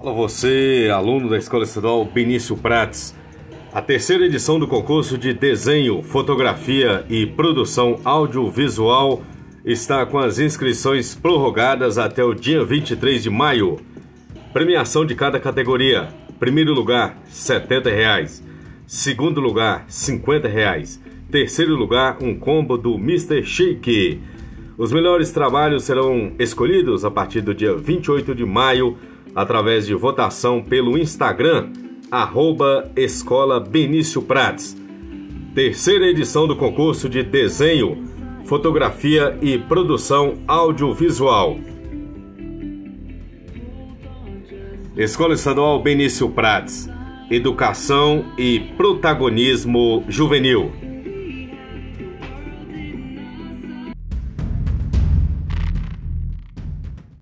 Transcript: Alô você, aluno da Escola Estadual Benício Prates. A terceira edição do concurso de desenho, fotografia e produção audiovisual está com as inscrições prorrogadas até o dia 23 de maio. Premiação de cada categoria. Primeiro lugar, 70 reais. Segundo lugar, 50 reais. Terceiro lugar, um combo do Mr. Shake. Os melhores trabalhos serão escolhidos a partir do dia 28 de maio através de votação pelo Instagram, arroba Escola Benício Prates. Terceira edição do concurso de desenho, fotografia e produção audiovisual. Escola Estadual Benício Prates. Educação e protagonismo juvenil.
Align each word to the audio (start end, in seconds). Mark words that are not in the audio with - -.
Alô 0.00 0.14
você, 0.14 0.88
aluno 0.94 1.28
da 1.28 1.36
Escola 1.36 1.64
Estadual 1.64 2.04
Benício 2.04 2.56
Prates. 2.56 3.12
A 3.72 3.82
terceira 3.82 4.26
edição 4.26 4.56
do 4.56 4.68
concurso 4.68 5.18
de 5.18 5.34
desenho, 5.34 6.04
fotografia 6.04 7.04
e 7.10 7.26
produção 7.26 8.00
audiovisual 8.04 9.24
está 9.64 10.06
com 10.06 10.16
as 10.16 10.38
inscrições 10.38 11.16
prorrogadas 11.16 11.98
até 11.98 12.22
o 12.22 12.32
dia 12.32 12.64
23 12.64 13.24
de 13.24 13.28
maio. 13.28 13.80
Premiação 14.52 15.04
de 15.04 15.16
cada 15.16 15.40
categoria. 15.40 16.10
Primeiro 16.38 16.72
lugar, 16.72 17.18
70 17.26 17.90
reais. 17.90 18.40
Segundo 18.86 19.40
lugar, 19.40 19.84
50 19.88 20.46
reais. 20.46 21.02
Terceiro 21.28 21.74
lugar, 21.74 22.18
um 22.22 22.38
combo 22.38 22.78
do 22.78 22.94
Mr. 22.94 23.42
Shake. 23.42 24.20
Os 24.78 24.92
melhores 24.92 25.32
trabalhos 25.32 25.82
serão 25.82 26.34
escolhidos 26.38 27.04
a 27.04 27.10
partir 27.10 27.40
do 27.40 27.52
dia 27.52 27.74
28 27.74 28.32
de 28.32 28.46
maio 28.46 28.96
através 29.34 29.86
de 29.86 29.94
votação 29.94 30.62
pelo 30.62 30.98
Instagram, 30.98 31.70
arroba 32.10 32.90
Escola 32.96 33.60
Benício 33.60 34.22
Prates. 34.22 34.76
Terceira 35.54 36.06
edição 36.06 36.46
do 36.46 36.56
concurso 36.56 37.08
de 37.08 37.22
desenho, 37.22 38.04
fotografia 38.44 39.36
e 39.42 39.58
produção 39.58 40.38
audiovisual. 40.46 41.58
Escola 44.96 45.34
Estadual 45.34 45.80
Benício 45.80 46.28
Prates. 46.28 46.90
Educação 47.30 48.24
e 48.36 48.58
protagonismo 48.76 50.02
juvenil. 50.08 50.87